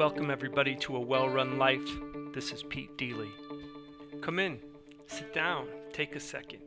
[0.00, 1.86] Welcome, everybody, to A Well Run Life.
[2.32, 3.28] This is Pete Deely.
[4.22, 4.58] Come in,
[5.06, 6.62] sit down, take a second.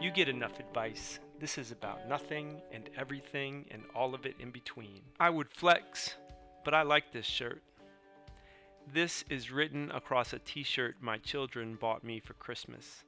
[0.00, 1.18] You get enough advice.
[1.40, 5.00] This is about nothing and everything and all of it in between.
[5.18, 6.14] I would flex,
[6.64, 7.64] but I like this shirt.
[8.92, 13.02] This is written across a t shirt my children bought me for Christmas.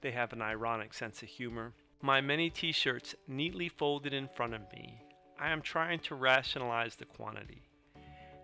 [0.00, 1.74] They have an ironic sense of humor.
[2.02, 5.00] My many t shirts neatly folded in front of me.
[5.38, 7.62] I am trying to rationalize the quantity.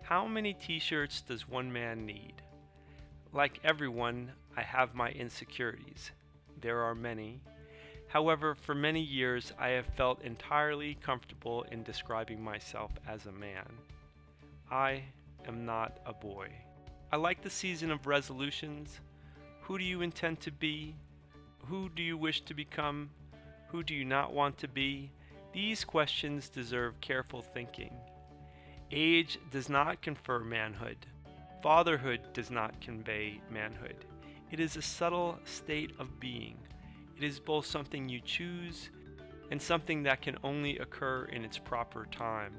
[0.01, 2.41] How many t shirts does one man need?
[3.33, 6.11] Like everyone, I have my insecurities.
[6.59, 7.39] There are many.
[8.07, 13.65] However, for many years, I have felt entirely comfortable in describing myself as a man.
[14.69, 15.03] I
[15.47, 16.49] am not a boy.
[17.11, 18.99] I like the season of resolutions.
[19.61, 20.95] Who do you intend to be?
[21.67, 23.11] Who do you wish to become?
[23.71, 25.11] Who do you not want to be?
[25.53, 27.93] These questions deserve careful thinking.
[28.91, 30.97] Age does not confer manhood.
[31.63, 34.03] Fatherhood does not convey manhood.
[34.51, 36.57] It is a subtle state of being.
[37.15, 38.89] It is both something you choose
[39.51, 42.53] and something that can only occur in its proper time.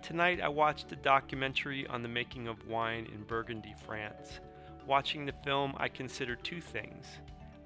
[0.00, 4.40] Tonight I watched a documentary on the making of wine in Burgundy, France.
[4.86, 7.04] Watching the film, I considered two things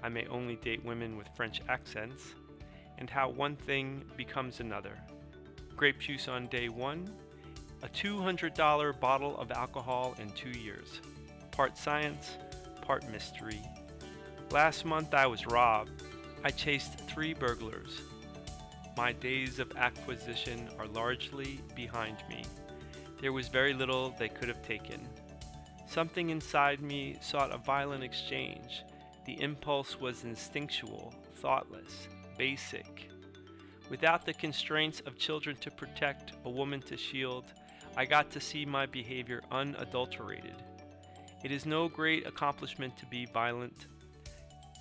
[0.03, 2.35] I may only date women with French accents,
[2.97, 4.97] and how one thing becomes another.
[5.75, 7.09] Grape juice on day one,
[7.83, 11.01] a $200 bottle of alcohol in two years.
[11.51, 12.37] Part science,
[12.81, 13.61] part mystery.
[14.51, 16.03] Last month I was robbed.
[16.43, 18.01] I chased three burglars.
[18.95, 22.43] My days of acquisition are largely behind me.
[23.19, 25.07] There was very little they could have taken.
[25.87, 28.83] Something inside me sought a violent exchange.
[29.25, 32.07] The impulse was instinctual, thoughtless,
[32.37, 33.09] basic.
[33.89, 37.45] Without the constraints of children to protect, a woman to shield,
[37.95, 40.55] I got to see my behavior unadulterated.
[41.43, 43.87] It is no great accomplishment to be violent.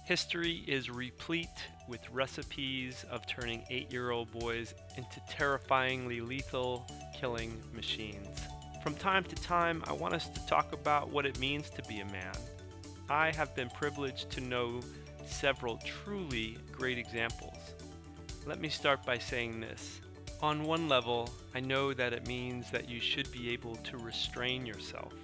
[0.07, 1.49] History is replete
[1.89, 8.41] with recipes of turning eight year old boys into terrifyingly lethal killing machines.
[8.83, 12.01] From time to time, I want us to talk about what it means to be
[12.01, 12.35] a man.
[13.09, 14.81] I have been privileged to know
[15.27, 17.57] several truly great examples.
[18.47, 20.01] Let me start by saying this.
[20.43, 24.67] On one level, I know that it means that you should be able to restrain
[24.67, 25.15] yourself,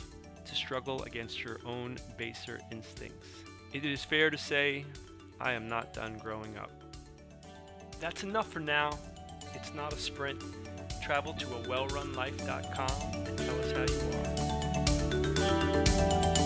[0.45, 3.29] to struggle against your own baser instincts.
[3.73, 4.85] It is fair to say
[5.41, 6.71] I am not done growing up.
[8.01, 8.99] That's enough for now.
[9.55, 10.43] It's not a sprint.
[11.03, 13.85] Travel to a wellrunlife.com and tell us how
[16.25, 16.40] you are.